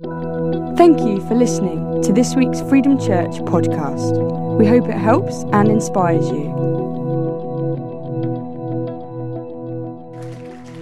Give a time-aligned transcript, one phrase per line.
[0.00, 4.56] Thank you for listening to this week's Freedom Church podcast.
[4.56, 6.52] We hope it helps and inspires you.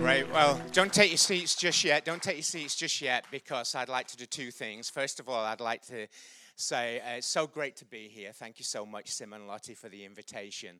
[0.02, 2.04] Right, well, don't take your seats just yet.
[2.04, 4.90] Don't take your seats just yet because I'd like to do two things.
[4.90, 6.08] First of all, I'd like to
[6.56, 8.32] say uh, it's so great to be here.
[8.34, 10.78] Thank you so much, Simon and Lottie, for the invitation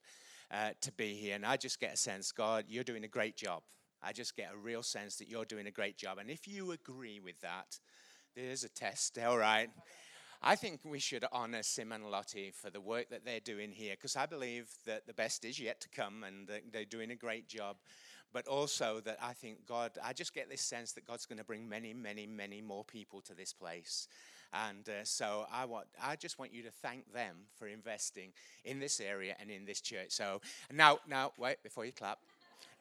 [0.50, 1.37] uh, to be here.
[1.37, 3.62] And I just get a sense, God, you're doing a great job.
[4.03, 6.18] I just get a real sense that you're doing a great job.
[6.18, 7.79] And if you agree with that,
[8.37, 9.71] there's a test, all right.
[10.42, 13.95] I think we should honor Sim and Lottie for the work that they're doing here
[13.95, 17.48] because I believe that the best is yet to come and they're doing a great
[17.48, 17.77] job.
[18.33, 21.45] But also that I think God, I just get this sense that God's going to
[21.45, 24.09] bring many, many, many more people to this place.
[24.53, 28.33] And uh, so I want, I just want you to thank them for investing
[28.64, 30.11] in this area and in this church.
[30.11, 30.42] So
[30.73, 32.19] now, now, wait before you clap.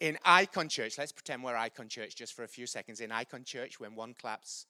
[0.01, 2.99] In Icon Church, let's pretend we're Icon Church just for a few seconds.
[2.99, 4.65] In Icon Church, when one claps,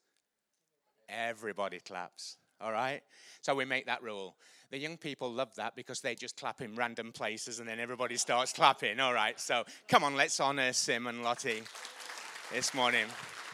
[1.10, 2.38] everybody claps.
[2.62, 3.02] All right?
[3.42, 4.36] So we make that rule.
[4.72, 8.18] The young people love that because they just clap in random places and then everybody
[8.18, 9.00] starts clapping.
[9.00, 11.64] All right, so come on, let's honor Sim and Lottie
[12.52, 13.06] this morning.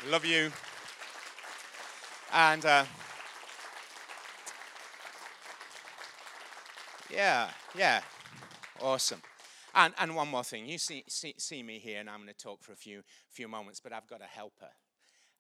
[0.10, 0.52] Love you.
[2.34, 2.86] And uh,
[7.14, 8.02] yeah, yeah,
[8.82, 9.22] awesome.
[9.76, 12.34] And, and one more thing, you see, see, see me here, and I'm going to
[12.34, 14.70] talk for a few, few moments, but I've got a helper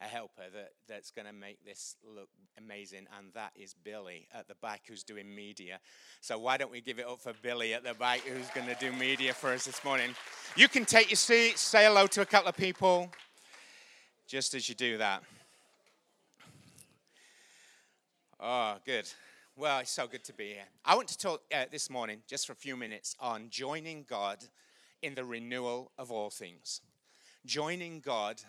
[0.02, 4.48] a helper that, that's going to make this look amazing, and that is Billy at
[4.48, 5.80] the back who's doing media.
[6.22, 8.76] So, why don't we give it up for Billy at the back who's going to
[8.76, 10.16] do media for us this morning?
[10.56, 13.12] You can take your seat, say hello to a couple of people
[14.28, 15.24] just as you do that.
[18.40, 19.08] Oh, good.
[19.58, 20.64] Well, it's so good to be here.
[20.86, 24.38] I want to talk uh, this morning, just for a few minutes, on joining God
[25.02, 26.82] in the renewal of all things.
[27.46, 28.42] Joining God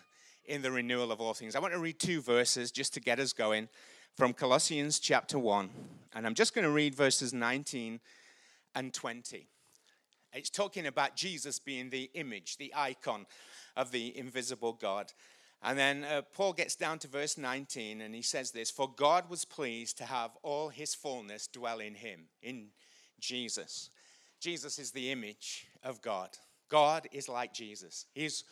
[0.46, 1.54] in the renewal of all things.
[1.54, 3.68] I want to read two verses just to get us going
[4.16, 5.70] from Colossians chapter 1.
[6.14, 8.00] And I'm just going to read verses 19
[8.74, 9.46] and 20.
[10.34, 13.26] It's talking about Jesus being the image, the icon
[13.76, 15.12] of the invisible God.
[15.62, 19.30] And then uh, Paul gets down to verse 19 and he says this For God
[19.30, 22.68] was pleased to have all his fullness dwell in him, in
[23.20, 23.90] Jesus.
[24.40, 26.30] Jesus is the image of God.
[26.68, 28.06] God is like Jesus.
[28.14, 28.44] He's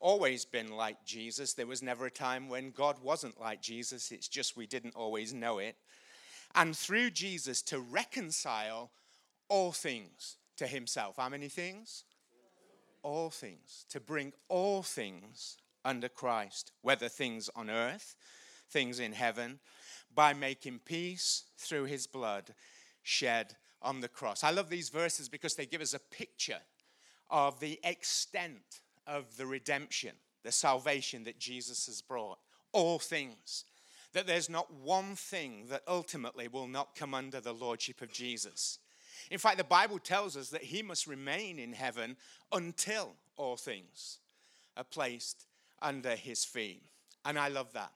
[0.00, 1.54] always been like Jesus.
[1.54, 4.12] There was never a time when God wasn't like Jesus.
[4.12, 5.76] It's just we didn't always know it.
[6.54, 8.90] And through Jesus to reconcile
[9.48, 11.16] all things to himself.
[11.16, 12.04] How many things?
[13.02, 13.84] All things.
[13.90, 18.16] To bring all things under Christ, whether things on earth,
[18.70, 19.60] things in heaven,
[20.14, 22.54] by making peace through his blood
[23.02, 24.42] shed on the cross.
[24.42, 26.60] I love these verses because they give us a picture
[27.30, 30.12] of the extent of the redemption,
[30.42, 32.38] the salvation that Jesus has brought.
[32.72, 33.64] All things.
[34.12, 38.78] That there's not one thing that ultimately will not come under the lordship of Jesus.
[39.30, 42.16] In fact, the Bible tells us that he must remain in heaven
[42.52, 44.18] until all things
[44.76, 45.46] are placed
[45.82, 46.82] under his feet.
[47.24, 47.92] And I love that.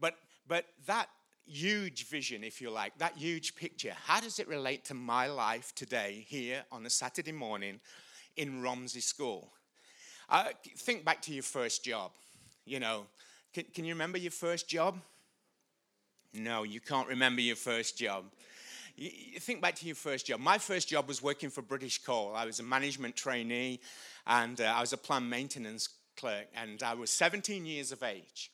[0.00, 0.16] But
[0.46, 1.08] but that
[1.46, 5.74] huge vision, if you like, that huge picture, how does it relate to my life
[5.74, 7.80] today here on a Saturday morning
[8.36, 9.52] in Romsey School?
[10.28, 10.46] Uh,
[10.76, 12.10] think back to your first job.
[12.64, 13.06] You know,
[13.52, 14.98] can, can you remember your first job?
[16.32, 18.24] No, you can't remember your first job.
[18.96, 20.40] You, you think back to your first job.
[20.40, 22.32] My first job was working for British Coal.
[22.34, 23.80] I was a management trainee
[24.26, 28.50] and uh, I was a plant maintenance clerk, and I was 17 years of age.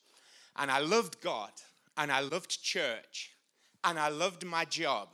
[0.56, 1.50] And I loved God,
[1.97, 3.31] and I loved church,
[3.84, 5.08] and I loved my job,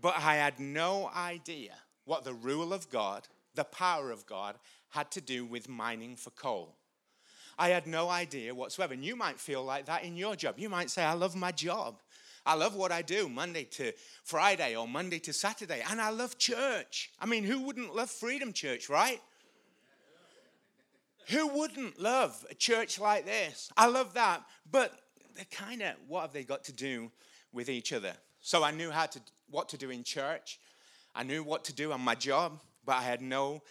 [0.00, 1.72] but I had no idea
[2.04, 4.56] what the rule of God, the power of God,
[4.94, 6.76] had to do with mining for coal.
[7.58, 8.94] I had no idea whatsoever.
[8.94, 10.54] And you might feel like that in your job.
[10.56, 12.00] You might say, I love my job.
[12.46, 15.82] I love what I do Monday to Friday or Monday to Saturday.
[15.90, 17.10] And I love church.
[17.20, 19.20] I mean, who wouldn't love Freedom Church, right?
[21.30, 23.72] Who wouldn't love a church like this?
[23.76, 24.44] I love that.
[24.70, 24.92] But
[25.34, 27.10] they're kind of, what have they got to do
[27.52, 28.12] with each other?
[28.40, 29.20] So I knew how to,
[29.50, 30.60] what to do in church.
[31.16, 33.62] I knew what to do on my job, but I had no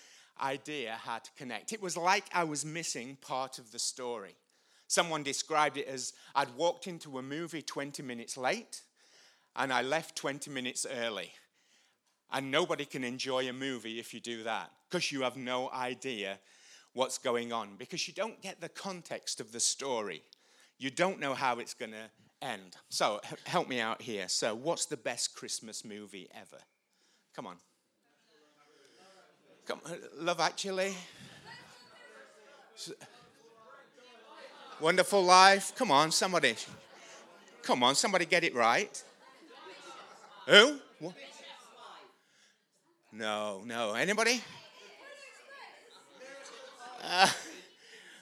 [0.44, 1.74] idea how to connect.
[1.74, 4.36] It was like I was missing part of the story.
[4.88, 8.82] Someone described it as I'd walked into a movie 20 minutes late
[9.56, 11.32] and I left 20 minutes early.
[12.32, 16.40] And nobody can enjoy a movie if you do that because you have no idea
[16.94, 20.24] what's going on because you don't get the context of the story.
[20.80, 22.10] You don't know how it's going to
[22.42, 22.76] end.
[22.90, 24.28] So, help me out here.
[24.28, 26.62] So, what's the best Christmas movie ever?
[27.36, 27.58] Come on.
[29.66, 29.80] Come,
[30.18, 30.94] Love Actually.
[34.80, 35.74] Wonderful Life.
[35.76, 36.56] Come on, somebody.
[37.62, 39.02] Come on, somebody get it right.
[40.48, 40.80] Who?
[41.00, 41.14] What?
[43.14, 43.94] No, no.
[43.94, 44.42] Anybody?
[47.02, 47.28] Uh,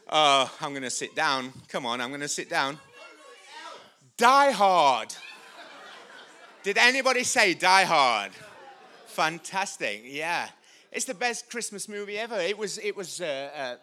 [0.09, 1.51] oh, I'm going to sit down.
[1.67, 2.77] Come on, I'm going to sit down.
[4.17, 5.15] Die Hard.
[6.61, 8.31] Did anybody say Die Hard?
[9.07, 10.03] Fantastic.
[10.05, 10.47] Yeah.
[10.91, 12.37] It's the best Christmas movie ever.
[12.37, 13.75] It was, it was uh, uh,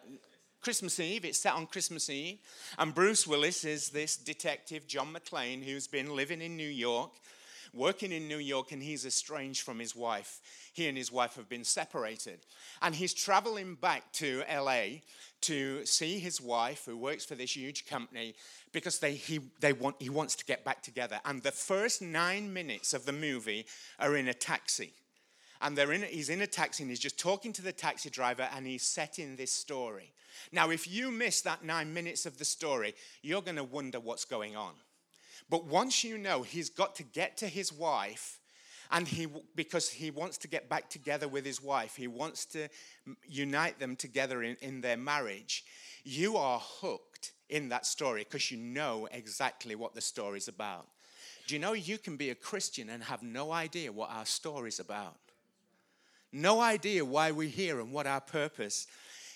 [0.61, 1.25] Christmas Eve.
[1.25, 2.37] It's set on Christmas Eve.
[2.77, 7.09] And Bruce Willis is this detective, John McClane, who's been living in New York,
[7.73, 10.39] working in New York, and he's estranged from his wife.
[10.71, 12.41] He and his wife have been separated.
[12.79, 14.99] And he's traveling back to LA
[15.41, 18.35] to see his wife, who works for this huge company,
[18.71, 21.19] because they, he, they want, he wants to get back together.
[21.25, 23.65] And the first nine minutes of the movie
[23.97, 24.93] are in a taxi
[25.61, 28.65] and in, he's in a taxi and he's just talking to the taxi driver and
[28.65, 30.13] he's setting this story.
[30.51, 34.25] Now, if you miss that nine minutes of the story, you're going to wonder what's
[34.25, 34.73] going on.
[35.49, 38.39] But once you know he's got to get to his wife,
[38.91, 42.69] and he because he wants to get back together with his wife, he wants to
[43.27, 45.63] unite them together in, in their marriage,
[46.03, 50.87] you are hooked in that story because you know exactly what the story's about.
[51.47, 54.79] Do you know you can be a Christian and have no idea what our story's
[54.79, 55.17] about?
[56.31, 58.87] No idea why we're here and what our purpose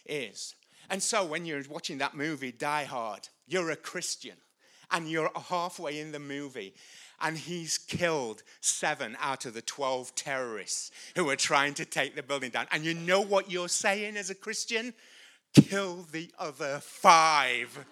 [0.05, 0.55] is.
[0.89, 4.35] And so when you're watching that movie, Die Hard, you're a Christian
[4.91, 6.73] and you're halfway in the movie
[7.21, 12.23] and he's killed seven out of the 12 terrorists who are trying to take the
[12.23, 12.67] building down.
[12.71, 14.93] And you know what you're saying as a Christian?
[15.53, 17.85] Kill the other five.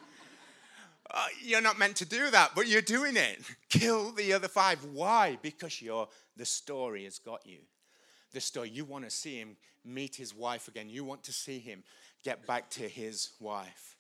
[1.09, 3.39] Uh, you're not meant to do that, but you're doing it.
[3.69, 4.83] Kill the other five.
[4.93, 5.37] Why?
[5.41, 5.81] Because
[6.37, 7.59] the story has got you
[8.31, 8.69] the story.
[8.69, 10.89] You want to see him meet his wife again.
[10.89, 11.83] You want to see him
[12.23, 13.95] get back to his wife.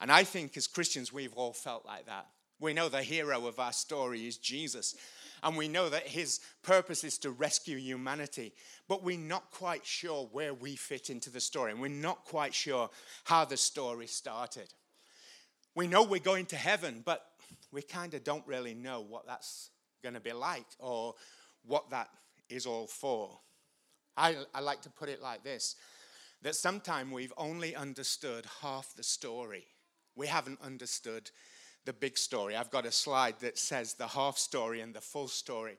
[0.00, 2.26] And I think as Christians, we've all felt like that.
[2.60, 4.94] We know the hero of our story is Jesus.
[5.42, 8.52] And we know that his purpose is to rescue humanity.
[8.88, 11.72] But we're not quite sure where we fit into the story.
[11.72, 12.90] And we're not quite sure
[13.24, 14.72] how the story started.
[15.74, 17.26] We know we're going to heaven, but
[17.72, 19.70] we kind of don't really know what that's
[20.02, 21.14] going to be like or
[21.66, 22.10] what that
[22.48, 23.38] is all for.
[24.16, 25.76] I, I like to put it like this
[26.42, 29.64] that sometimes we've only understood half the story.
[30.16, 31.30] We haven't understood
[31.84, 32.56] the big story.
[32.56, 35.78] I've got a slide that says the half story and the full story.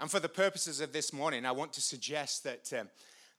[0.00, 2.88] And for the purposes of this morning, I want to suggest that um,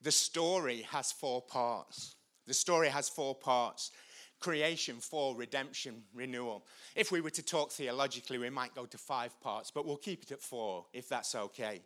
[0.01, 2.15] the story has four parts.
[2.47, 3.91] The story has four parts
[4.39, 6.65] creation, fall, redemption, renewal.
[6.95, 10.23] If we were to talk theologically, we might go to five parts, but we'll keep
[10.23, 11.81] it at four if that's okay.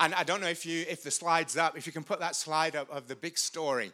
[0.00, 2.34] And I don't know if you if the slide's up, if you can put that
[2.34, 3.92] slide up of the big story.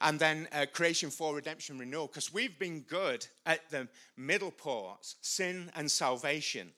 [0.00, 5.16] And then uh, creation, for redemption, renewal, because we've been good at the middle parts
[5.20, 6.70] sin and salvation,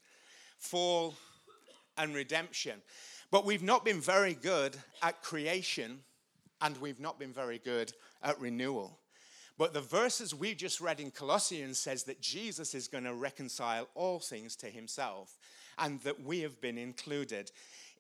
[0.57, 1.15] fall
[1.99, 2.81] and redemption.
[3.31, 6.01] But we've not been very good at creation,
[6.63, 7.93] and we've not been very good
[8.23, 8.99] at renewal.
[9.59, 13.89] But the verses we just read in Colossians says that Jesus is going to reconcile
[13.95, 15.37] all things to himself
[15.79, 17.51] and that we have been included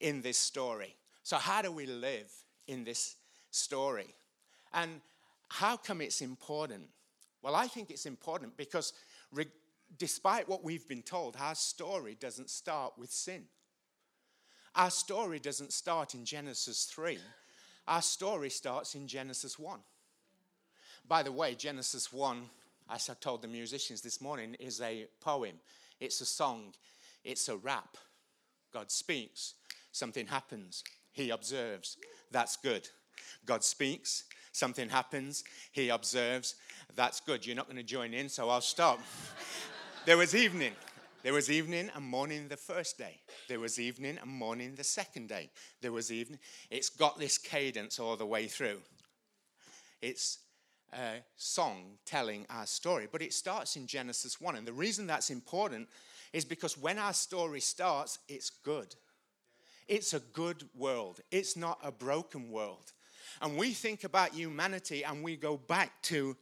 [0.01, 0.97] in this story.
[1.23, 2.31] So, how do we live
[2.67, 3.17] in this
[3.51, 4.15] story?
[4.73, 5.01] And
[5.49, 6.89] how come it's important?
[7.43, 8.93] Well, I think it's important because
[9.33, 9.47] re-
[9.99, 13.45] despite what we've been told, our story doesn't start with sin.
[14.75, 17.19] Our story doesn't start in Genesis 3.
[17.89, 19.81] Our story starts in Genesis 1.
[21.09, 22.43] By the way, Genesis 1,
[22.89, 25.55] as I told the musicians this morning, is a poem,
[25.99, 26.73] it's a song,
[27.25, 27.97] it's a rap.
[28.73, 29.55] God speaks,
[29.93, 30.83] something happens,
[31.13, 31.97] he observes.
[32.31, 32.89] That's good.
[33.45, 36.55] God speaks, something happens, he observes.
[36.95, 37.47] That's good.
[37.47, 39.01] You're not going to join in, so I'll stop.
[40.07, 40.73] there was evening.
[41.23, 43.21] There was evening and morning the first day.
[43.47, 45.51] There was evening and morning the second day.
[45.83, 46.39] There was evening.
[46.71, 48.79] It's got this cadence all the way through.
[50.01, 50.39] It's
[50.95, 54.57] a song telling our story, but it starts in Genesis 1.
[54.57, 55.89] And the reason that's important
[56.33, 58.95] is because when our story starts, it's good.
[59.91, 62.93] It's a good world, it's not a broken world.
[63.43, 66.37] And we think about humanity and we go back to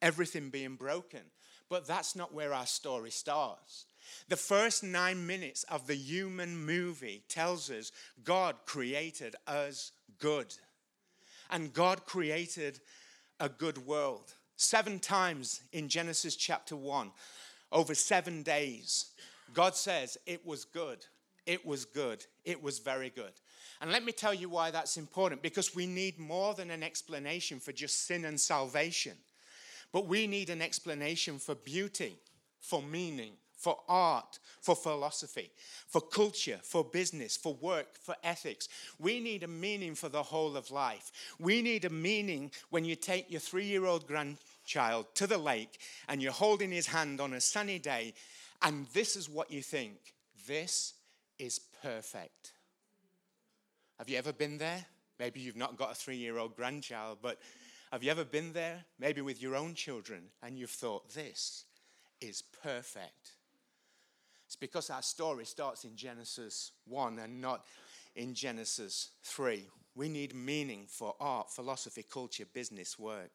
[0.00, 1.20] everything being broken.
[1.68, 3.84] But that's not where our story starts.
[4.30, 7.92] The first nine minutes of the human movie tells us
[8.24, 10.54] God created us good.
[11.50, 12.80] And God created
[13.38, 14.32] a good world.
[14.56, 17.10] Seven times in Genesis chapter 1,
[17.70, 19.10] over seven days,
[19.52, 21.04] God says it was good.
[21.46, 22.24] It was good.
[22.44, 23.32] It was very good.
[23.80, 27.60] And let me tell you why that's important because we need more than an explanation
[27.60, 29.16] for just sin and salvation,
[29.92, 32.16] but we need an explanation for beauty,
[32.60, 35.50] for meaning, for art, for philosophy,
[35.88, 38.68] for culture, for business, for work, for ethics.
[38.98, 41.10] We need a meaning for the whole of life.
[41.38, 45.80] We need a meaning when you take your three year old grandchild to the lake
[46.08, 48.14] and you're holding his hand on a sunny day,
[48.62, 50.14] and this is what you think
[50.46, 50.94] this
[51.38, 52.52] is perfect.
[53.98, 54.84] Have you ever been there?
[55.18, 57.38] Maybe you've not got a three year old grandchild, but
[57.92, 58.84] have you ever been there?
[58.98, 61.64] Maybe with your own children, and you've thought, this
[62.20, 63.32] is perfect.
[64.46, 67.64] It's because our story starts in Genesis 1 and not
[68.16, 69.64] in Genesis 3.
[69.94, 73.30] We need meaning for art, philosophy, culture, business, work.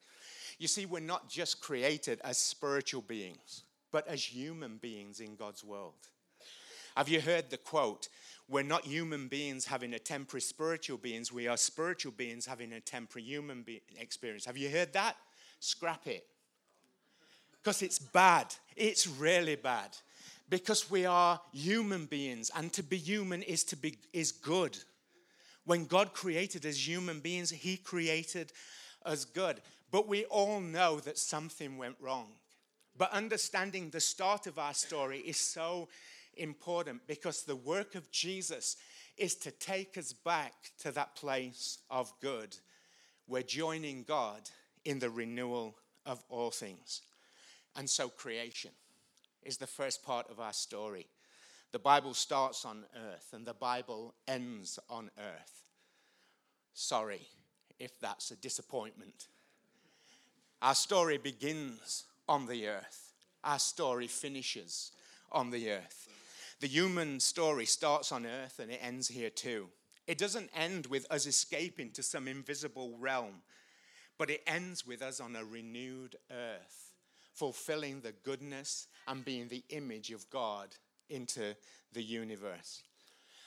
[0.58, 5.64] You see, we're not just created as spiritual beings, but as human beings in God's
[5.64, 6.10] world.
[6.96, 8.10] Have you heard the quote?
[8.48, 12.80] We're not human beings having a temporary spiritual beings, we are spiritual beings having a
[12.80, 14.46] temporary human be- experience.
[14.46, 15.16] Have you heard that?
[15.60, 16.26] Scrap it.
[17.62, 18.48] Because it's bad.
[18.76, 19.90] It's really bad
[20.50, 24.78] because we are human beings and to be human is to be is good
[25.66, 28.52] when god created as human beings he created
[29.06, 32.28] us good but we all know that something went wrong
[32.98, 35.88] but understanding the start of our story is so
[36.38, 38.78] important because the work of jesus
[39.18, 42.56] is to take us back to that place of good
[43.28, 44.50] we're joining god
[44.86, 47.02] in the renewal of all things
[47.76, 48.72] and so creation
[49.44, 51.08] is the first part of our story.
[51.72, 55.64] The Bible starts on earth and the Bible ends on earth.
[56.74, 57.22] Sorry
[57.80, 59.28] if that's a disappointment.
[60.62, 64.92] Our story begins on the earth, our story finishes
[65.32, 66.10] on the earth.
[66.60, 69.70] The human story starts on earth and it ends here too.
[70.08, 73.44] It doesn't end with us escaping to some invisible realm,
[74.18, 76.92] but it ends with us on a renewed earth,
[77.34, 80.76] fulfilling the goodness and being the image of God
[81.10, 81.56] into
[81.94, 82.84] the universe.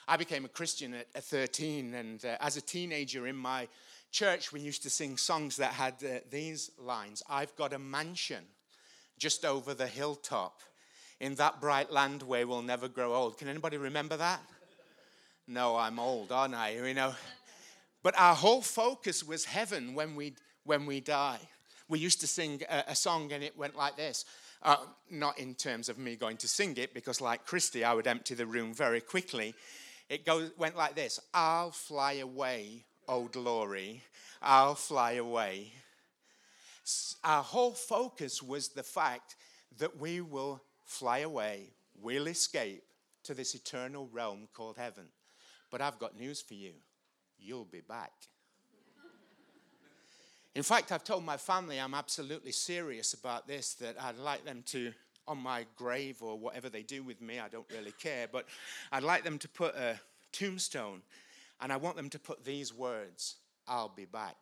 [0.09, 3.69] I became a Christian at 13, and uh, as a teenager in my
[4.11, 8.45] church, we used to sing songs that had uh, these lines I've got a mansion
[9.19, 10.61] just over the hilltop
[11.23, 13.38] in that bright land where we'll never grow old.
[13.38, 14.43] Can anybody remember that?
[15.49, 16.75] No, I'm old, aren't I?
[16.75, 17.14] You know.
[18.02, 21.38] But our whole focus was heaven when we when we die.
[21.88, 24.26] We used to sing a, a song and it went like this
[24.62, 24.76] uh,
[25.11, 28.35] not in terms of me going to sing it, because like Christy, I would empty
[28.35, 29.55] the room very quickly.
[30.09, 34.02] It goes, went like this I'll fly away, oh glory,
[34.41, 35.73] I'll fly away.
[37.23, 39.37] Our whole focus was the fact
[39.79, 40.61] that we will
[40.93, 41.71] fly away,
[42.01, 42.85] we'll escape
[43.25, 45.07] to this eternal realm called heaven.
[45.71, 46.73] But I've got news for you
[47.45, 48.13] you'll be back.
[50.55, 54.63] In fact, I've told my family I'm absolutely serious about this, that I'd like them
[54.67, 54.93] to,
[55.27, 58.47] on my grave or whatever they do with me, I don't really care, but
[58.93, 59.99] I'd like them to put a
[60.31, 61.01] tombstone
[61.61, 64.37] and I want them to put these words I'll be back.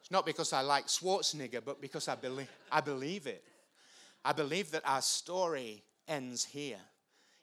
[0.00, 3.44] it's not because I like Schwarzenegger, but because I believe, I believe it.
[4.24, 6.78] I believe that our story ends here.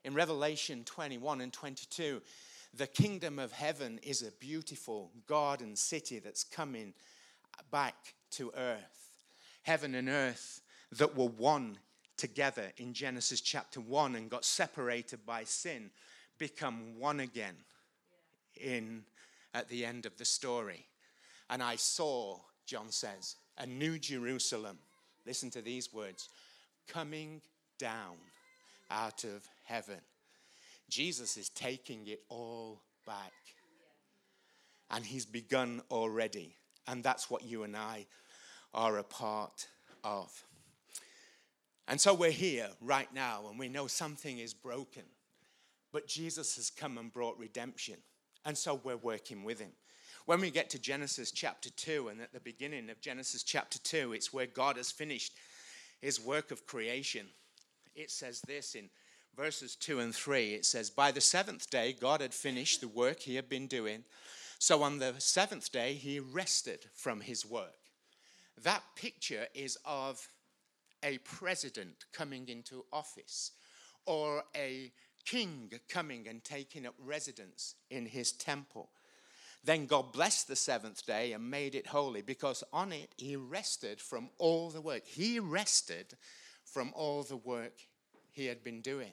[0.04, 2.22] In Revelation 21 and 22,
[2.74, 6.94] the kingdom of heaven is a beautiful garden city that's coming
[7.72, 9.12] back to earth.
[9.64, 10.62] Heaven and earth
[10.94, 11.78] that were one
[12.16, 15.90] together in Genesis chapter 1 and got separated by sin
[16.38, 17.56] become one again
[18.56, 19.04] in
[19.54, 20.86] at the end of the story.
[21.50, 24.78] And I saw, John says, a new Jerusalem.
[25.26, 26.30] Listen to these words
[26.92, 27.42] coming
[27.78, 28.18] down
[28.92, 30.02] out of heaven.
[30.90, 33.34] Jesus is taking it all back.
[34.92, 36.56] And he's begun already.
[36.88, 38.08] And that's what you and I
[38.74, 39.68] are a part
[40.04, 40.32] of.
[41.88, 45.04] And so we're here right now, and we know something is broken.
[45.92, 47.96] But Jesus has come and brought redemption.
[48.46, 49.72] And so we're working with him.
[50.26, 54.14] When we get to Genesis chapter 2, and at the beginning of Genesis chapter 2,
[54.14, 55.34] it's where God has finished
[56.02, 57.28] his work of creation.
[57.96, 58.90] It says this in
[59.36, 63.20] verses 2 and 3, it says, By the seventh day, God had finished the work
[63.20, 64.04] he had been doing.
[64.60, 67.78] So on the seventh day, he rested from his work.
[68.64, 70.28] That picture is of
[71.04, 73.52] a president coming into office
[74.06, 74.92] or a
[75.26, 78.90] king coming and taking up residence in his temple.
[79.64, 84.00] Then God blessed the seventh day and made it holy because on it he rested
[84.00, 85.06] from all the work.
[85.06, 86.16] He rested
[86.64, 87.74] from all the work
[88.32, 89.12] he had been doing.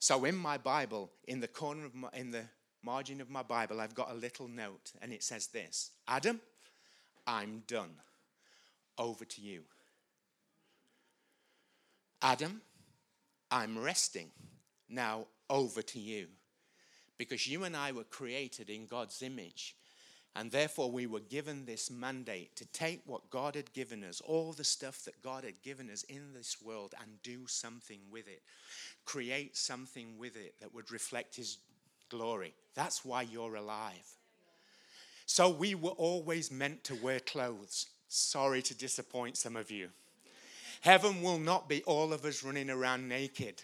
[0.00, 2.44] So in my Bible, in the corner of my, in the
[2.82, 6.40] margin of my Bible, I've got a little note, and it says this: Adam,
[7.26, 7.92] I'm done.
[8.98, 9.62] Over to you.
[12.20, 12.60] Adam,
[13.50, 14.30] I'm resting.
[14.88, 16.26] Now over to you.
[17.20, 19.76] Because you and I were created in God's image.
[20.34, 24.54] And therefore, we were given this mandate to take what God had given us, all
[24.54, 28.40] the stuff that God had given us in this world, and do something with it.
[29.04, 31.58] Create something with it that would reflect His
[32.08, 32.54] glory.
[32.74, 34.16] That's why you're alive.
[35.26, 37.88] So, we were always meant to wear clothes.
[38.08, 39.90] Sorry to disappoint some of you.
[40.80, 43.60] Heaven will not be all of us running around naked.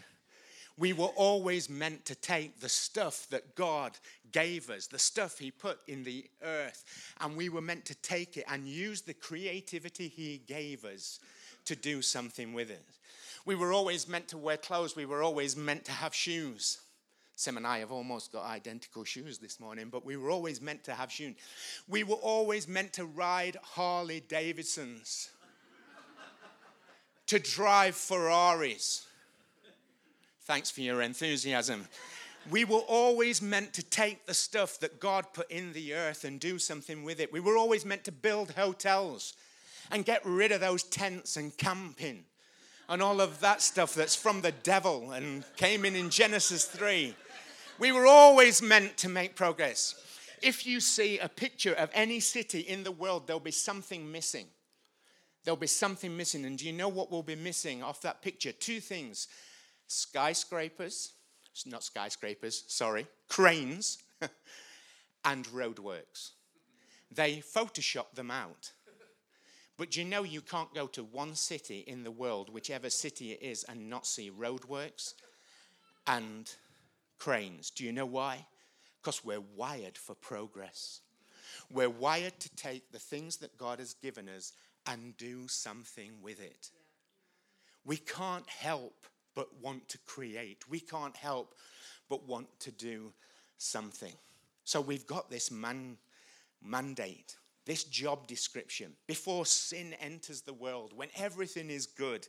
[0.78, 3.92] We were always meant to take the stuff that God
[4.30, 6.84] gave us, the stuff He put in the earth,
[7.20, 11.20] and we were meant to take it and use the creativity He gave us
[11.64, 12.84] to do something with it.
[13.46, 16.78] We were always meant to wear clothes, we were always meant to have shoes.
[17.36, 20.84] Sam and I have almost got identical shoes this morning, but we were always meant
[20.84, 21.34] to have shoes.
[21.86, 25.30] We were always meant to ride Harley Davidsons,
[27.26, 29.06] to drive Ferraris
[30.46, 31.88] Thanks for your enthusiasm.
[32.48, 36.38] We were always meant to take the stuff that God put in the earth and
[36.38, 37.32] do something with it.
[37.32, 39.34] We were always meant to build hotels
[39.90, 42.22] and get rid of those tents and camping
[42.88, 47.12] and all of that stuff that's from the devil and came in in Genesis 3.
[47.80, 49.96] We were always meant to make progress.
[50.42, 54.46] If you see a picture of any city in the world, there'll be something missing.
[55.42, 56.44] There'll be something missing.
[56.44, 58.52] And do you know what will be missing off that picture?
[58.52, 59.26] Two things
[59.86, 61.12] skyscrapers,
[61.64, 63.98] not skyscrapers, sorry, cranes,
[65.24, 66.30] and roadworks.
[67.10, 68.72] They Photoshop them out.
[69.78, 73.42] But you know you can't go to one city in the world, whichever city it
[73.42, 75.12] is, and not see roadworks
[76.06, 76.50] and
[77.18, 77.70] cranes.
[77.70, 78.46] Do you know why?
[79.00, 81.00] Because we're wired for progress.
[81.70, 84.52] We're wired to take the things that God has given us
[84.86, 86.70] and do something with it.
[87.84, 90.68] We can't help but want to create.
[90.68, 91.54] We can't help
[92.08, 93.12] but want to do
[93.58, 94.12] something.
[94.64, 95.98] So we've got this man,
[96.60, 98.92] mandate, this job description.
[99.06, 102.26] Before sin enters the world, when everything is good,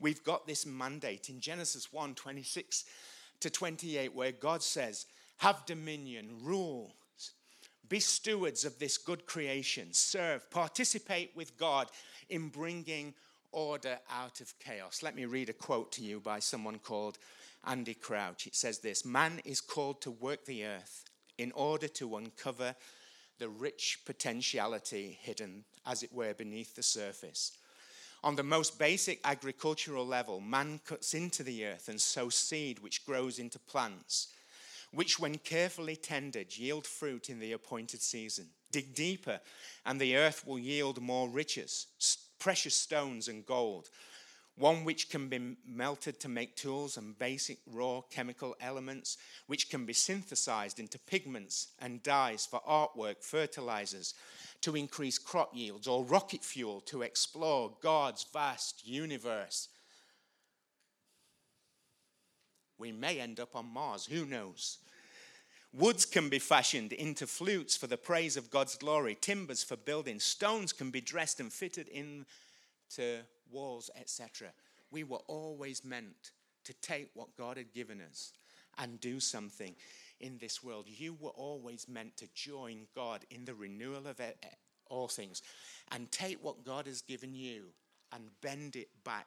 [0.00, 2.84] we've got this mandate in Genesis 1 26
[3.40, 5.06] to 28, where God says,
[5.36, 6.94] Have dominion, rule,
[7.88, 11.88] be stewards of this good creation, serve, participate with God
[12.28, 13.14] in bringing
[13.52, 15.02] order out of chaos.
[15.02, 17.18] Let me read a quote to you by someone called
[17.66, 18.46] Andy Crouch.
[18.46, 21.04] It says this Man is called to work the earth
[21.38, 22.74] in order to uncover
[23.38, 27.52] the rich potentiality hidden, as it were, beneath the surface.
[28.24, 33.06] On the most basic agricultural level, man cuts into the earth and sows seed which
[33.06, 34.28] grows into plants,
[34.92, 38.46] which, when carefully tended, yield fruit in the appointed season.
[38.72, 39.40] Dig deeper,
[39.86, 41.86] and the earth will yield more riches
[42.38, 43.88] precious stones and gold,
[44.56, 49.84] one which can be melted to make tools and basic raw chemical elements, which can
[49.84, 54.14] be synthesized into pigments and dyes for artwork, fertilizers
[54.60, 59.68] to increase crop yields, or rocket fuel to explore God's vast universe.
[62.78, 64.78] We may end up on Mars, who knows?
[65.74, 70.18] Woods can be fashioned into flutes for the praise of God's glory, timbers for building,
[70.18, 74.48] stones can be dressed and fitted into walls, etc.
[74.90, 76.32] We were always meant
[76.64, 78.32] to take what God had given us
[78.78, 79.74] and do something
[80.20, 80.86] in this world.
[80.88, 84.20] You were always meant to join God in the renewal of
[84.88, 85.42] all things
[85.92, 87.64] and take what God has given you
[88.12, 89.26] and bend it back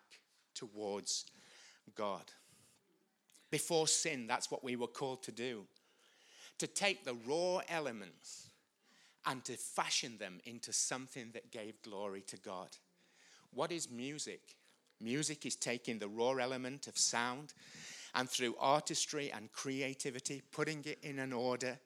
[0.55, 1.25] towards
[1.95, 2.23] God.
[3.51, 5.65] Before sin, that's what we were called to do
[6.61, 8.51] to take the raw elements
[9.25, 12.67] and to fashion them into something that gave glory to God.
[13.51, 14.57] What is music?
[14.99, 17.55] Music is taking the raw element of sound
[18.13, 21.79] and through artistry and creativity, putting it in an order,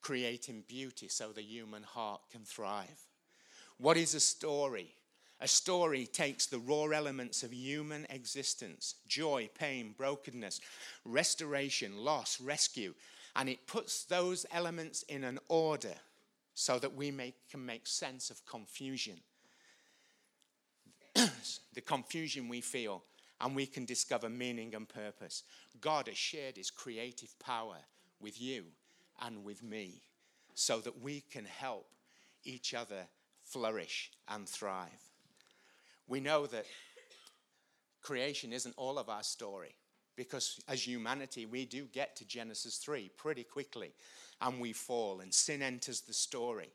[0.00, 3.08] creating beauty so the human heart can thrive.
[3.78, 4.94] What is a story?
[5.40, 10.60] A story takes the raw elements of human existence joy, pain, brokenness,
[11.04, 12.94] restoration, loss, rescue
[13.36, 15.94] and it puts those elements in an order
[16.54, 19.18] so that we make, can make sense of confusion.
[21.14, 23.02] the confusion we feel,
[23.40, 25.42] and we can discover meaning and purpose.
[25.80, 27.78] God has shared his creative power
[28.20, 28.64] with you
[29.20, 30.02] and with me
[30.54, 31.86] so that we can help
[32.44, 33.06] each other
[33.44, 34.90] flourish and thrive.
[36.06, 36.66] We know that
[38.02, 39.74] creation isn't all of our story
[40.16, 43.92] because as humanity, we do get to Genesis 3 pretty quickly
[44.40, 46.70] and we fall, and sin enters the story.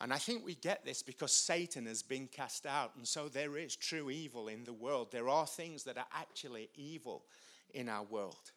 [0.00, 2.92] And I think we get this because Satan has been cast out.
[2.96, 5.10] And so there is true evil in the world.
[5.10, 7.24] There are things that are actually evil
[7.72, 8.52] in our world.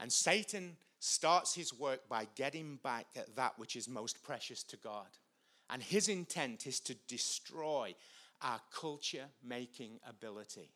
[0.00, 4.76] And Satan starts his work by getting back at that which is most precious to
[4.78, 5.08] God.
[5.68, 7.94] And his intent is to destroy
[8.40, 10.70] our culture making ability.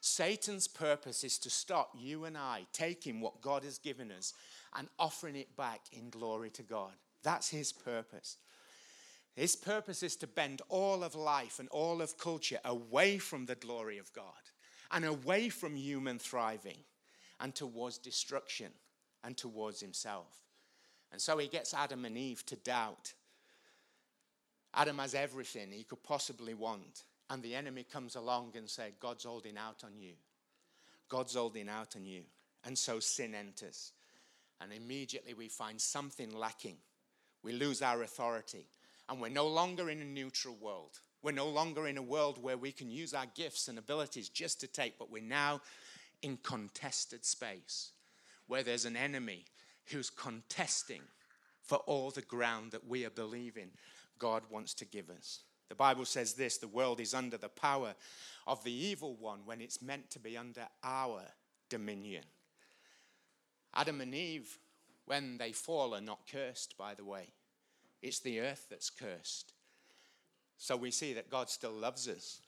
[0.00, 4.32] Satan's purpose is to stop you and I taking what God has given us
[4.76, 6.92] and offering it back in glory to God.
[7.22, 8.36] That's his purpose.
[9.34, 13.54] His purpose is to bend all of life and all of culture away from the
[13.54, 14.24] glory of God
[14.90, 16.78] and away from human thriving
[17.40, 18.72] and towards destruction
[19.22, 20.42] and towards himself.
[21.12, 23.14] And so he gets Adam and Eve to doubt.
[24.74, 27.04] Adam has everything he could possibly want.
[27.30, 30.14] And the enemy comes along and says, God's holding out on you.
[31.08, 32.22] God's holding out on you.
[32.64, 33.92] And so sin enters.
[34.60, 36.76] And immediately we find something lacking.
[37.42, 38.66] We lose our authority.
[39.08, 41.00] And we're no longer in a neutral world.
[41.22, 44.60] We're no longer in a world where we can use our gifts and abilities just
[44.60, 45.60] to take, but we're now
[46.22, 47.92] in contested space
[48.46, 49.44] where there's an enemy
[49.86, 51.02] who's contesting
[51.62, 53.70] for all the ground that we are believing
[54.18, 55.40] God wants to give us.
[55.68, 57.94] The Bible says this the world is under the power
[58.46, 61.22] of the evil one when it's meant to be under our
[61.68, 62.24] dominion.
[63.74, 64.58] Adam and Eve,
[65.04, 67.28] when they fall, are not cursed, by the way.
[68.00, 69.52] It's the earth that's cursed.
[70.56, 72.40] So we see that God still loves us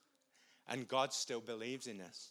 [0.69, 2.31] and God still believes in us.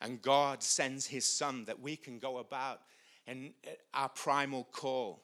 [0.00, 2.80] And God sends his son that we can go about
[3.26, 3.52] in
[3.92, 5.22] our primal call,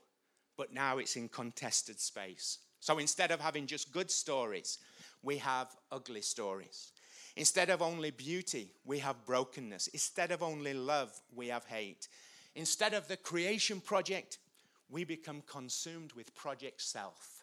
[0.57, 2.59] but now it's in contested space.
[2.87, 4.79] So instead of having just good stories,
[5.21, 6.93] we have ugly stories.
[7.35, 9.89] Instead of only beauty, we have brokenness.
[9.89, 12.07] Instead of only love, we have hate.
[12.55, 14.39] Instead of the creation project,
[14.89, 17.43] we become consumed with project self.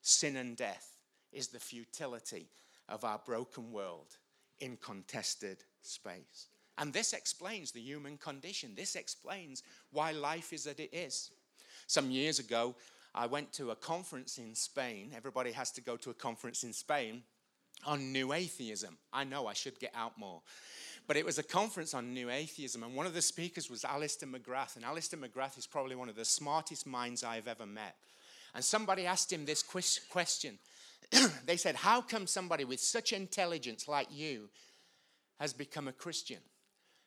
[0.00, 0.92] Sin and death
[1.32, 2.46] is the futility
[2.88, 4.16] of our broken world
[4.60, 6.46] in contested space.
[6.78, 8.76] And this explains the human condition.
[8.76, 11.32] This explains why life is that it is.
[11.88, 12.76] Some years ago,
[13.16, 15.12] I went to a conference in Spain.
[15.16, 17.22] Everybody has to go to a conference in Spain
[17.86, 18.98] on new atheism.
[19.10, 20.42] I know I should get out more.
[21.06, 24.26] But it was a conference on new atheism, and one of the speakers was Alister
[24.26, 24.76] McGrath.
[24.76, 27.96] And Alister McGrath is probably one of the smartest minds I've ever met.
[28.54, 30.58] And somebody asked him this question.
[31.46, 34.50] they said, How come somebody with such intelligence like you
[35.40, 36.40] has become a Christian?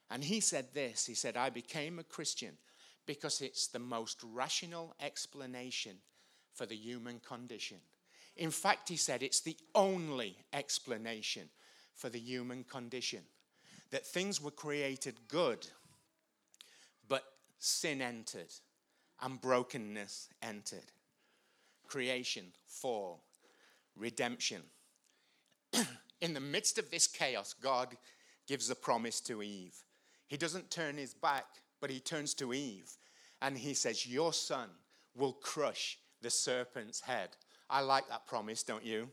[0.10, 2.58] And he said this He said, I became a Christian
[3.06, 5.98] because it's the most rational explanation
[6.54, 7.78] for the human condition.
[8.36, 11.50] In fact, he said it's the only explanation
[11.96, 13.22] for the human condition
[13.92, 15.68] that things were created good,
[17.08, 17.24] but
[17.58, 18.54] sin entered
[19.22, 20.92] and brokenness entered.
[21.88, 23.24] Creation, fall,
[23.96, 24.62] redemption.
[26.22, 27.98] In the midst of this chaos, God
[28.48, 29.76] gives a promise to Eve.
[30.28, 31.46] He doesn't turn his back,
[31.80, 32.92] but he turns to Eve
[33.42, 34.70] and he says, Your son
[35.15, 37.30] will crush the serpent's head.
[37.70, 39.10] I like that promise, don't you?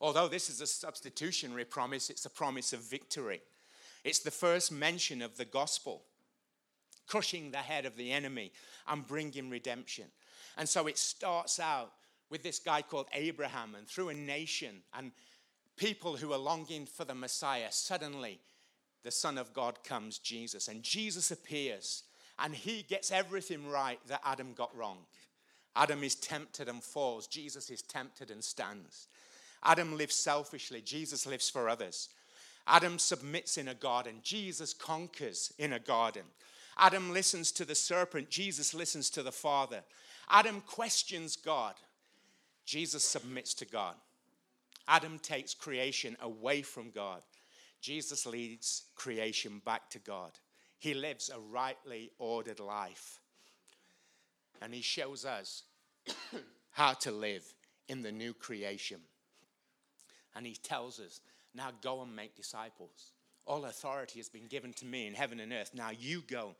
[0.00, 3.42] Although this is a substitutionary promise, it's a promise of victory.
[4.04, 6.02] It's the first mention of the gospel,
[7.06, 8.52] crushing the head of the enemy
[8.86, 10.06] and bringing redemption.
[10.56, 11.92] And so it starts out
[12.30, 15.12] with this guy called Abraham, and through a nation and
[15.76, 18.40] people who are longing for the Messiah, suddenly
[19.06, 20.66] the Son of God comes, Jesus.
[20.66, 22.02] And Jesus appears,
[22.40, 24.98] and he gets everything right that Adam got wrong.
[25.76, 29.06] Adam is tempted and falls, Jesus is tempted and stands.
[29.62, 32.08] Adam lives selfishly, Jesus lives for others.
[32.66, 36.24] Adam submits in a garden, Jesus conquers in a garden.
[36.76, 39.82] Adam listens to the serpent, Jesus listens to the Father.
[40.28, 41.74] Adam questions God,
[42.64, 43.94] Jesus submits to God.
[44.88, 47.22] Adam takes creation away from God.
[47.86, 50.32] Jesus leads creation back to God.
[50.80, 53.20] He lives a rightly ordered life.
[54.60, 55.62] And he shows us
[56.72, 57.44] how to live
[57.86, 58.98] in the new creation.
[60.34, 61.20] And he tells us,
[61.54, 63.12] now go and make disciples.
[63.46, 65.70] All authority has been given to me in heaven and earth.
[65.72, 66.56] Now you go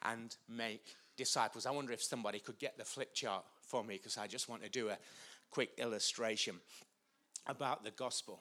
[0.00, 1.66] and make disciples.
[1.66, 4.62] I wonder if somebody could get the flip chart for me because I just want
[4.62, 4.96] to do a
[5.50, 6.54] quick illustration
[7.46, 8.40] about the gospel.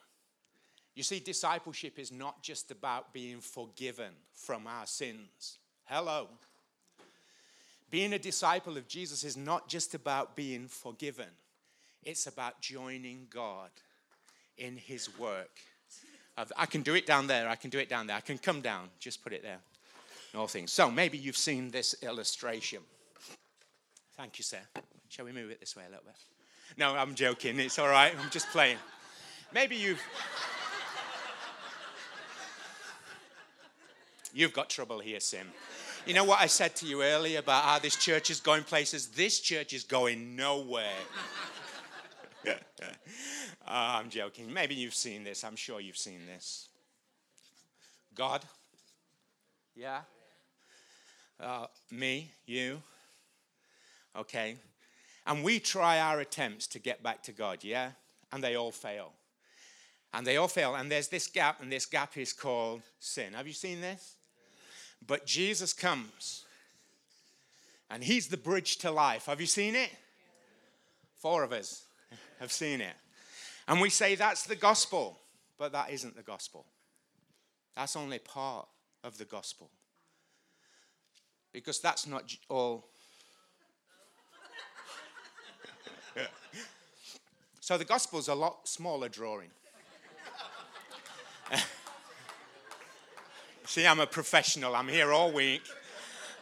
[0.93, 5.59] You see, discipleship is not just about being forgiven from our sins.
[5.85, 6.27] Hello.
[7.89, 11.27] Being a disciple of Jesus is not just about being forgiven,
[12.03, 13.69] it's about joining God
[14.57, 15.59] in his work.
[16.57, 18.61] I can do it down there, I can do it down there, I can come
[18.61, 19.59] down, just put it there.
[20.35, 20.71] all things.
[20.71, 22.79] So maybe you've seen this illustration.
[24.17, 24.59] Thank you, sir.
[25.09, 26.15] Shall we move it this way a little bit?
[26.77, 27.59] No, I'm joking.
[27.59, 28.13] It's all right.
[28.17, 28.77] I'm just playing.
[29.53, 30.01] Maybe you've.
[34.33, 35.47] You've got trouble here, Sim.
[36.05, 39.07] You know what I said to you earlier about how this church is going places?
[39.07, 40.87] This church is going nowhere.
[42.47, 42.53] uh,
[43.67, 44.51] I'm joking.
[44.51, 45.43] Maybe you've seen this.
[45.43, 46.69] I'm sure you've seen this.
[48.15, 48.43] God?
[49.75, 50.01] Yeah?
[51.39, 52.31] Uh, me?
[52.45, 52.81] You?
[54.17, 54.55] Okay.
[55.27, 57.91] And we try our attempts to get back to God, yeah?
[58.31, 59.13] And they all fail.
[60.13, 60.75] And they all fail.
[60.75, 63.33] And there's this gap, and this gap is called sin.
[63.33, 64.15] Have you seen this?
[65.05, 66.45] But Jesus comes,
[67.89, 69.25] and He's the bridge to life.
[69.25, 69.89] Have you seen it?
[71.17, 71.83] Four of us
[72.39, 72.93] have seen it.
[73.67, 75.19] And we say that's the gospel,
[75.57, 76.65] but that isn't the gospel.
[77.75, 78.67] That's only part
[79.03, 79.69] of the gospel.
[81.53, 82.87] Because that's not all.
[87.59, 89.49] so the gospel's a lot smaller drawing.
[93.71, 94.75] See, I'm a professional.
[94.75, 95.61] I'm here all week.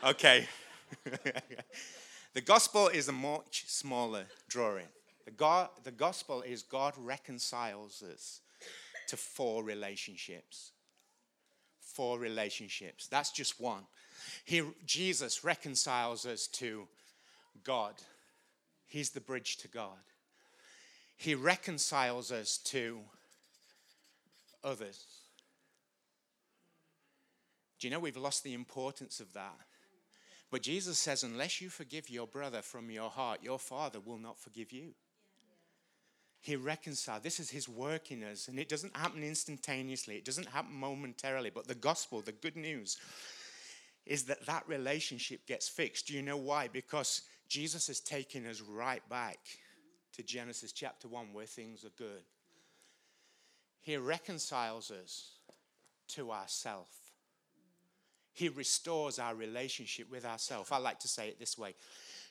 [0.03, 0.47] Okay.
[2.33, 4.87] the gospel is a much smaller drawing.
[5.25, 8.41] The, the gospel is God reconciles us
[9.09, 10.71] to four relationships.
[11.79, 13.05] Four relationships.
[13.05, 13.83] That's just one.
[14.43, 16.87] He, Jesus reconciles us to
[17.63, 17.93] God.
[18.87, 20.01] He's the bridge to God.
[21.15, 23.01] He reconciles us to
[24.63, 25.18] others.
[27.79, 29.57] Do you know we've lost the importance of that?
[30.51, 34.39] But Jesus says, unless you forgive your brother from your heart, your father will not
[34.39, 34.93] forgive you.
[36.41, 37.23] He reconciled.
[37.23, 40.15] This is his work in us, and it doesn't happen instantaneously.
[40.15, 41.49] It doesn't happen momentarily.
[41.49, 42.97] But the gospel, the good news,
[44.05, 46.07] is that that relationship gets fixed.
[46.07, 46.67] Do you know why?
[46.67, 49.37] Because Jesus has taken us right back
[50.13, 52.23] to Genesis chapter 1, where things are good.
[53.81, 55.33] He reconciles us
[56.09, 57.08] to ourself.
[58.33, 60.71] He restores our relationship with ourselves.
[60.71, 61.75] I like to say it this way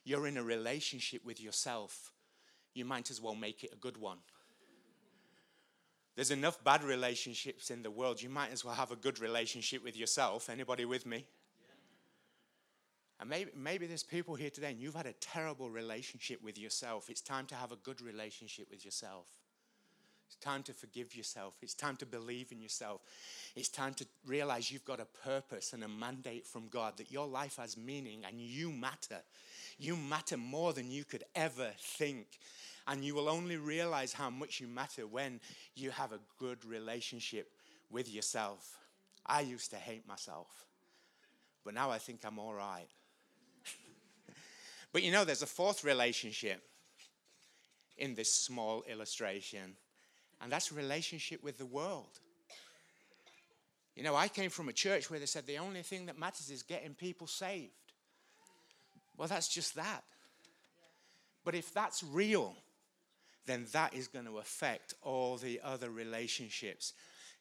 [0.04, 2.12] you're in a relationship with yourself,
[2.72, 4.18] you might as well make it a good one.
[6.16, 8.20] There's enough bad relationships in the world.
[8.20, 10.50] You might as well have a good relationship with yourself.
[10.50, 11.26] Anybody with me?
[13.20, 17.10] And maybe, maybe there's people here today and you've had a terrible relationship with yourself.
[17.10, 19.26] It's time to have a good relationship with yourself.
[20.28, 21.56] It's time to forgive yourself.
[21.62, 23.00] It's time to believe in yourself.
[23.56, 27.26] It's time to realize you've got a purpose and a mandate from God, that your
[27.26, 29.22] life has meaning and you matter.
[29.78, 32.26] You matter more than you could ever think.
[32.86, 35.40] And you will only realize how much you matter when
[35.74, 37.50] you have a good relationship
[37.90, 38.76] with yourself.
[39.24, 40.66] I used to hate myself,
[41.64, 42.88] but now I think I'm all right.
[44.92, 46.62] but you know, there's a fourth relationship
[47.96, 49.76] in this small illustration
[50.40, 52.20] and that's relationship with the world.
[53.96, 56.50] You know, I came from a church where they said the only thing that matters
[56.50, 57.72] is getting people saved.
[59.16, 60.04] Well, that's just that.
[61.44, 62.54] But if that's real,
[63.46, 66.92] then that is going to affect all the other relationships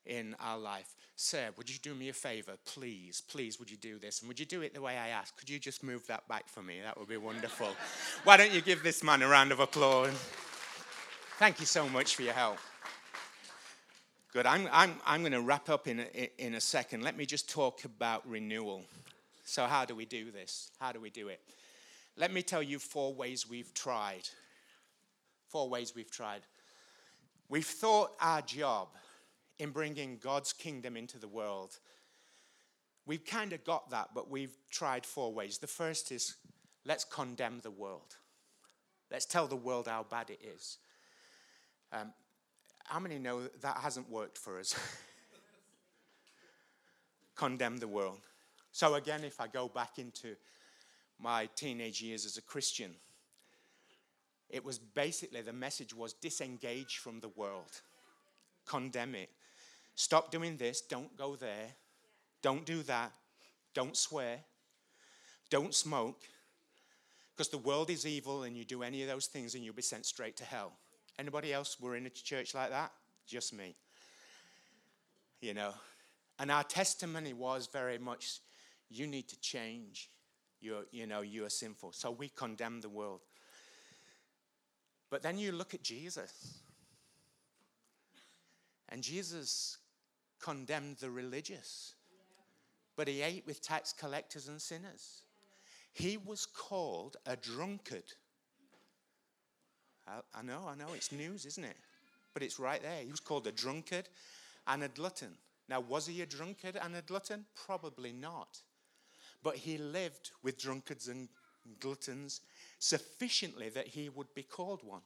[0.07, 0.95] in our life.
[1.15, 2.53] Sir, would you do me a favor?
[2.65, 4.21] Please, please, would you do this?
[4.21, 5.37] And would you do it the way I asked?
[5.37, 6.77] Could you just move that back for me?
[6.83, 7.67] That would be wonderful.
[8.23, 10.13] Why don't you give this man a round of applause?
[11.37, 12.57] Thank you so much for your help.
[14.33, 14.45] Good.
[14.45, 17.01] I'm, I'm, I'm going to wrap up in a, in a second.
[17.01, 18.83] Let me just talk about renewal.
[19.45, 20.71] So, how do we do this?
[20.79, 21.39] How do we do it?
[22.17, 24.27] Let me tell you four ways we've tried.
[25.47, 26.41] Four ways we've tried.
[27.47, 28.89] We've thought our job
[29.59, 31.79] in bringing God's kingdom into the world.
[33.05, 35.59] We've kind of got that, but we've tried four ways.
[35.59, 36.35] The first is
[36.85, 38.17] let's condemn the world.
[39.09, 40.79] Let's tell the world how bad it is.
[41.93, 42.11] Um,
[42.87, 44.73] how many know that, hasn't worked for us?
[47.35, 48.19] Condemn the world.
[48.71, 50.35] So, again, if I go back into
[51.19, 52.95] my teenage years as a Christian,
[54.49, 57.81] it was basically the message was disengage from the world,
[58.65, 59.29] condemn it.
[59.95, 61.75] Stop doing this, don't go there,
[62.41, 63.11] don't do that,
[63.73, 64.39] don't swear,
[65.49, 66.21] don't smoke,
[67.35, 69.81] because the world is evil and you do any of those things and you'll be
[69.81, 70.71] sent straight to hell.
[71.19, 72.91] Anybody else were in a church like that?
[73.25, 73.75] Just me.
[75.41, 75.73] You know.
[76.39, 78.39] And our testimony was very much
[78.89, 80.09] you need to change.
[80.61, 81.91] You're, you know, you are sinful.
[81.93, 83.21] So we condemn the world.
[85.09, 86.59] But then you look at Jesus.
[88.89, 89.77] And Jesus
[90.39, 91.95] condemned the religious.
[92.95, 95.21] But he ate with tax collectors and sinners.
[95.93, 98.13] He was called a drunkard
[100.07, 101.77] I, I know, I know, it's news, isn't it?
[102.33, 103.03] But it's right there.
[103.03, 104.07] He was called a drunkard
[104.67, 105.33] and a glutton.
[105.69, 107.45] Now, was he a drunkard and a glutton?
[107.65, 108.59] Probably not.
[109.43, 111.27] But he lived with drunkards and
[111.79, 112.41] gluttons
[112.79, 115.01] sufficiently that he would be called one.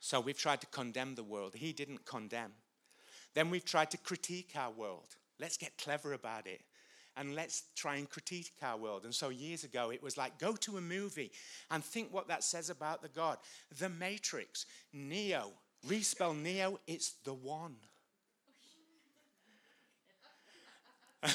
[0.00, 1.54] So we've tried to condemn the world.
[1.54, 2.52] He didn't condemn.
[3.34, 5.16] Then we've tried to critique our world.
[5.38, 6.60] Let's get clever about it
[7.20, 9.04] and let's try and critique our world.
[9.04, 11.30] And so years ago, it was like go to a movie
[11.70, 13.36] and think what that says about the God.
[13.78, 15.52] The Matrix, Neo,
[15.86, 17.76] respell Neo, it's the one.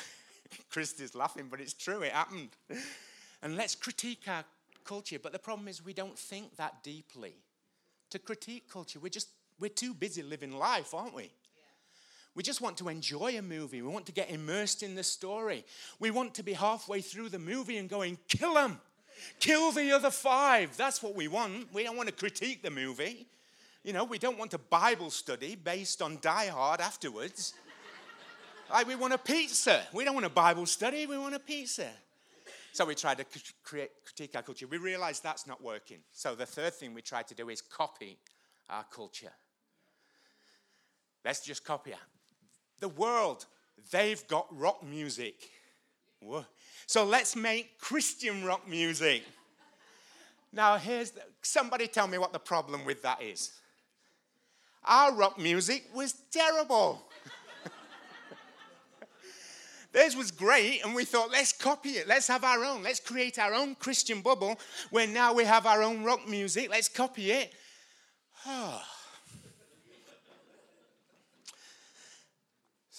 [0.71, 2.49] Christy's laughing, but it's true, it happened.
[3.43, 4.43] And let's critique our
[4.85, 5.19] culture.
[5.21, 7.35] But the problem is, we don't think that deeply.
[8.09, 11.29] To critique culture, we're just, we're too busy living life, aren't we?
[12.35, 13.81] We just want to enjoy a movie.
[13.81, 15.63] We want to get immersed in the story.
[15.99, 18.81] We want to be halfway through the movie and going, kill them,
[19.39, 20.75] kill the other five.
[20.75, 21.73] That's what we want.
[21.73, 23.25] We don't want to critique the movie.
[23.83, 27.53] You know, we don't want a Bible study based on Die Hard afterwards.
[28.69, 29.83] like, we want a pizza.
[29.93, 31.89] We don't want a Bible study, we want a pizza.
[32.73, 33.25] So we tried to
[33.63, 34.67] create, critique our culture.
[34.67, 35.99] We realized that's not working.
[36.11, 38.17] So the third thing we tried to do is copy
[38.69, 39.31] our culture.
[41.23, 41.97] Let's just copy it.
[42.79, 43.45] The world,
[43.91, 45.35] they've got rock music.
[46.87, 49.23] So let's make Christian rock music.
[50.51, 53.51] Now, here's the, somebody tell me what the problem with that is.
[54.85, 57.01] Our rock music was terrible.
[59.91, 62.07] Theirs was great, and we thought, let's copy it.
[62.07, 62.83] Let's have our own.
[62.83, 64.59] Let's create our own Christian bubble
[64.91, 66.69] where now we have our own rock music.
[66.69, 67.53] Let's copy it.
[68.47, 68.79] Oh.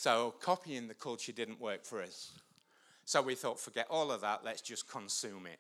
[0.07, 2.31] So copying the culture didn't work for us.
[3.05, 5.59] So we thought, forget all of that, let's just consume it.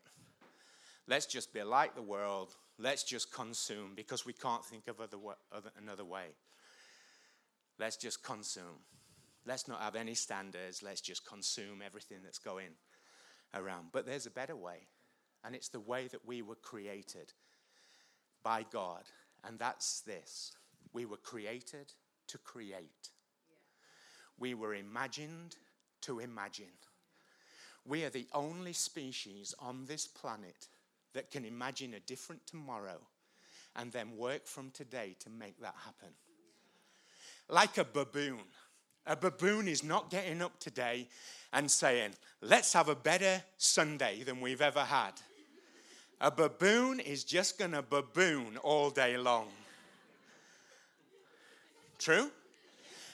[1.09, 2.55] Let's just be like the world.
[2.79, 5.17] Let's just consume because we can't think of other,
[5.51, 6.27] other, another way.
[7.81, 8.85] Let's just consume.
[9.45, 10.81] Let's not have any standards.
[10.81, 12.71] Let's just consume everything that's going
[13.53, 13.87] around.
[13.91, 14.87] But there's a better way,
[15.43, 17.33] and it's the way that we were created
[18.45, 19.03] by God.
[19.43, 20.53] And that's this
[20.93, 21.95] we were created
[22.29, 23.11] to create.
[24.39, 25.57] We were imagined
[26.03, 26.67] to imagine.
[27.85, 30.69] We are the only species on this planet
[31.15, 32.99] that can imagine a different tomorrow
[33.77, 36.15] and then work from today to make that happen.
[37.49, 38.41] Like a baboon.
[39.07, 41.07] A baboon is not getting up today
[41.53, 42.11] and saying,
[42.43, 45.13] let's have a better Sunday than we've ever had.
[46.21, 49.49] A baboon is just going to baboon all day long.
[51.99, 52.31] True?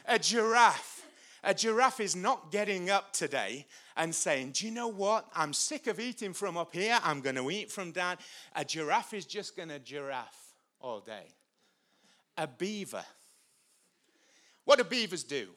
[0.06, 1.01] A giraffe
[1.44, 5.26] a giraffe is not getting up today and saying, Do you know what?
[5.34, 6.98] I'm sick of eating from up here.
[7.02, 8.18] I'm going to eat from down.
[8.54, 11.26] A giraffe is just going to giraffe all day.
[12.38, 13.04] A beaver.
[14.64, 15.48] What do beavers do?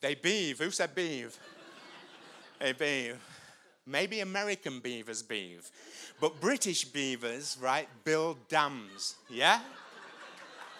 [0.00, 0.58] They beave.
[0.58, 1.38] Who said beave?
[2.60, 3.18] they beave.
[3.86, 5.70] Maybe American beavers beave.
[6.20, 9.16] But British beavers, right, build dams.
[9.28, 9.60] Yeah?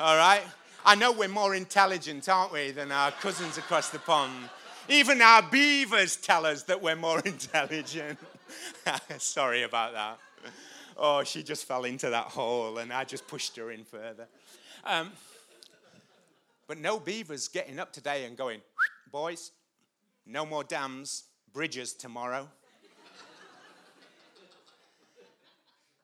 [0.00, 0.42] All right?
[0.86, 4.50] I know we're more intelligent, aren't we, than our cousins across the pond.
[4.88, 8.18] Even our beavers tell us that we're more intelligent.
[9.18, 10.18] Sorry about that.
[10.96, 14.26] Oh, she just fell into that hole and I just pushed her in further.
[14.84, 15.12] Um,
[16.68, 18.60] but no beavers getting up today and going,
[19.10, 19.52] boys,
[20.26, 22.48] no more dams, bridges tomorrow.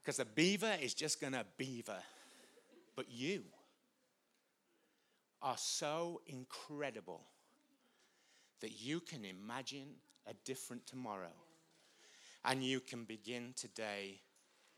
[0.02, 1.98] Because a beaver is just going to beaver.
[2.96, 3.42] But you,
[5.42, 7.22] are so incredible
[8.60, 9.88] that you can imagine
[10.26, 11.32] a different tomorrow
[12.44, 14.20] and you can begin today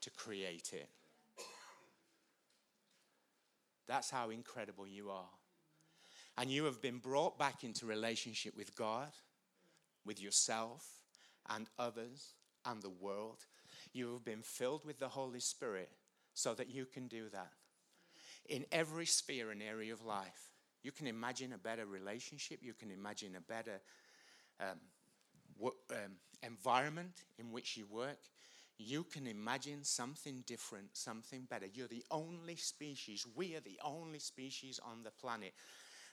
[0.00, 0.88] to create it.
[3.88, 5.28] That's how incredible you are.
[6.38, 9.10] And you have been brought back into relationship with God,
[10.06, 10.86] with yourself,
[11.50, 13.44] and others, and the world.
[13.92, 15.90] You have been filled with the Holy Spirit
[16.34, 17.52] so that you can do that
[18.48, 20.51] in every sphere and area of life.
[20.82, 22.60] You can imagine a better relationship.
[22.62, 23.80] You can imagine a better
[24.60, 24.80] um,
[25.90, 26.12] um,
[26.42, 28.18] environment in which you work.
[28.78, 31.66] You can imagine something different, something better.
[31.72, 35.52] You're the only species, we are the only species on the planet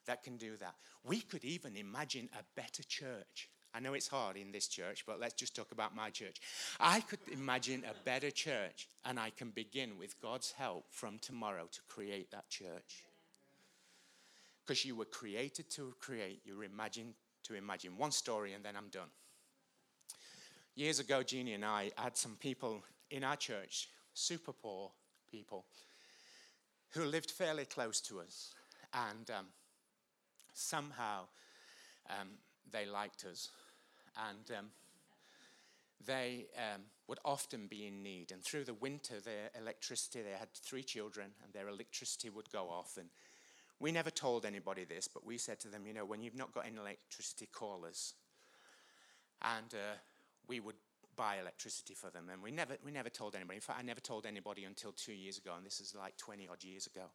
[0.05, 0.75] that can do that.
[1.03, 3.49] We could even imagine a better church.
[3.73, 6.37] I know it's hard in this church, but let's just talk about my church.
[6.79, 11.67] I could imagine a better church, and I can begin with God's help from tomorrow
[11.71, 13.05] to create that church
[14.69, 17.97] because you were created to create, you were imagined to imagine.
[17.97, 19.09] One story and then I'm done.
[20.75, 24.91] Years ago, Jeannie and I had some people in our church, super poor
[25.31, 25.65] people,
[26.91, 28.53] who lived fairly close to us.
[28.93, 29.47] And um,
[30.53, 31.21] somehow
[32.07, 32.27] um,
[32.71, 33.49] they liked us.
[34.29, 34.65] And um,
[36.05, 38.31] they um, would often be in need.
[38.31, 42.69] And through the winter, their electricity, they had three children, and their electricity would go
[42.69, 42.97] off.
[42.99, 43.09] And
[43.79, 46.53] we never told anybody this, but we said to them, you know, when you've not
[46.53, 48.13] got any electricity, call us.
[49.41, 49.95] And uh,
[50.47, 50.75] we would
[51.15, 52.27] buy electricity for them.
[52.31, 53.55] And we never, we never told anybody.
[53.57, 56.47] In fact, I never told anybody until two years ago, and this is like 20
[56.51, 57.05] odd years ago.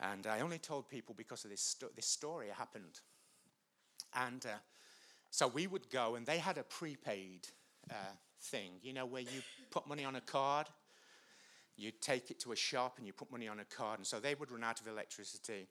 [0.00, 3.00] And I only told people because of this, sto- this story happened.
[4.14, 4.58] And uh,
[5.30, 7.48] so we would go, and they had a prepaid
[7.90, 7.94] uh,
[8.40, 10.66] thing, you know, where you put money on a card,
[11.76, 13.98] you take it to a shop, and you put money on a card.
[13.98, 15.68] And so they would run out of electricity.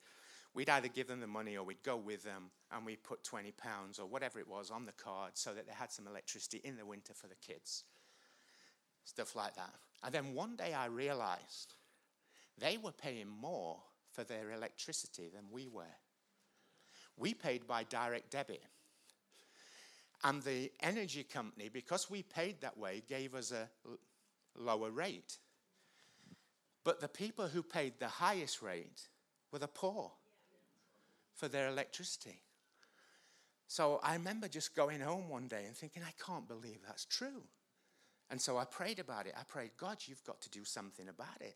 [0.54, 3.52] We'd either give them the money or we'd go with them and we'd put 20
[3.52, 6.78] pounds or whatever it was on the card so that they had some electricity in
[6.78, 7.84] the winter for the kids.
[9.04, 9.74] Stuff like that.
[10.02, 11.74] And then one day I realized
[12.58, 13.80] they were paying more
[14.14, 15.84] for their electricity than we were.
[17.18, 18.64] We paid by direct debit.
[20.24, 23.68] And the energy company, because we paid that way, gave us a
[24.58, 25.38] lower rate.
[26.86, 29.10] But the people who paid the highest rate
[29.52, 30.12] were the poor
[31.34, 32.40] for their electricity.
[33.68, 37.42] So I remember just going home one day and thinking, I can't believe that's true.
[38.30, 39.34] And so I prayed about it.
[39.38, 41.56] I prayed, God, you've got to do something about it.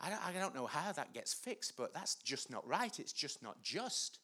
[0.00, 2.98] I don't, I don't know how that gets fixed, but that's just not right.
[2.98, 4.18] It's just not just.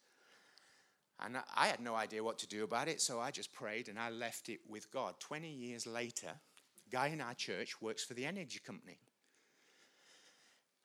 [1.20, 3.98] And I had no idea what to do about it, so I just prayed and
[3.98, 5.20] I left it with God.
[5.20, 6.32] 20 years later,
[6.90, 8.98] guy in our church works for the energy company.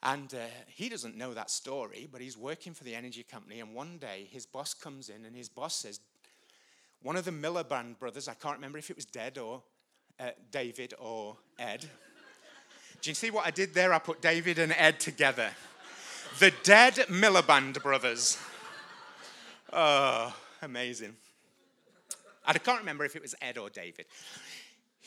[0.04, 0.38] And uh,
[0.68, 3.60] he doesn't know that story, but he's working for the energy company.
[3.60, 6.00] And one day his boss comes in and his boss says,
[7.02, 9.64] One of the Miliband brothers, I can't remember if it was Dead or
[10.20, 11.90] uh, David or Ed.
[13.02, 13.94] Do you see what I did there?
[13.94, 15.50] I put David and Ed together.
[16.40, 18.38] The Dead Miliband brothers.
[19.74, 21.16] Oh, amazing.
[22.46, 24.06] I can't remember if it was Ed or David.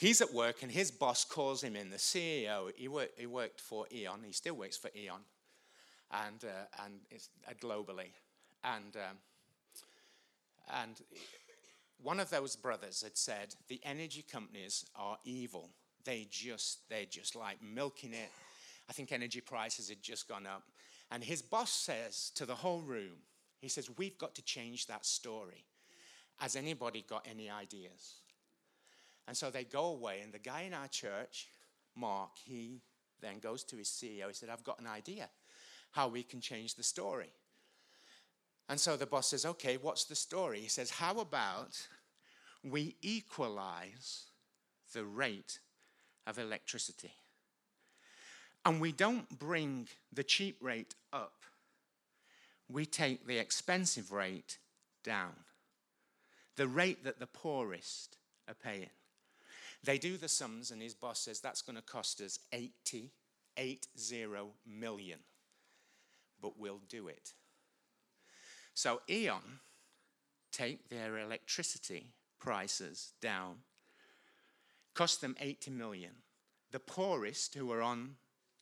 [0.01, 2.71] He's at work and his boss calls him in, the CEO.
[2.75, 2.89] He,
[3.19, 5.21] he worked for E.ON, he still works for E.ON,
[6.11, 8.13] and, uh, and it's, uh, globally.
[8.65, 9.19] And, um,
[10.73, 11.03] and
[12.03, 15.69] one of those brothers had said, The energy companies are evil.
[16.07, 18.31] They just, they're just like milking it.
[18.89, 20.63] I think energy prices had just gone up.
[21.11, 23.19] And his boss says to the whole room,
[23.61, 25.67] he says, We've got to change that story.
[26.39, 28.20] Has anybody got any ideas?
[29.27, 31.49] And so they go away, and the guy in our church,
[31.97, 32.83] Mark, he
[33.21, 34.27] then goes to his CEO.
[34.27, 35.29] He said, I've got an idea
[35.93, 37.33] how we can change the story.
[38.69, 40.61] And so the boss says, Okay, what's the story?
[40.61, 41.89] He says, How about
[42.63, 44.27] we equalize
[44.93, 45.59] the rate
[46.27, 47.13] of electricity?
[48.65, 51.43] And we don't bring the cheap rate up,
[52.69, 54.59] we take the expensive rate
[55.03, 55.33] down.
[56.57, 58.91] The rate that the poorest are paying.
[59.83, 63.11] They do the sums, and his boss says that's going to cost us 80,
[63.57, 63.89] 80
[64.67, 65.19] million.
[66.41, 67.33] But we'll do it.
[68.75, 69.61] So E.ON
[70.53, 73.57] take their electricity prices down,
[74.95, 76.13] cost them 80 million.
[76.71, 78.17] The poorest who are on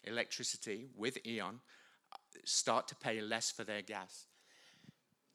[0.04, 1.60] electricity with E.ON
[2.12, 4.26] uh, start to pay less for their gas.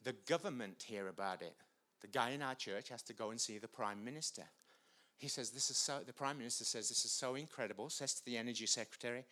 [0.02, 1.54] The government hear about it.
[2.00, 4.44] The guy in our church has to go and see the prime minister.
[5.18, 8.24] He says, This is so, the prime minister says, This is so incredible, says to
[8.24, 9.24] the energy secretary,